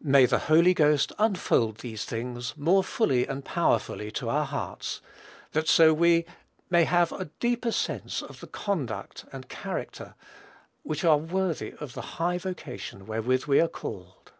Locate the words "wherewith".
13.06-13.44